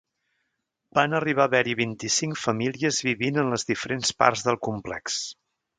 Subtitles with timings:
[0.99, 5.25] Van arribar a haver-hi cinc famílies vivint en les diferents parts del complex.